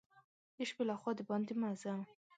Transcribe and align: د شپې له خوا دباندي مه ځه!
د 0.57 0.59
شپې 0.69 0.83
له 0.89 0.95
خوا 0.99 1.11
دباندي 1.17 1.53
مه 1.59 1.69
ځه! 1.81 1.93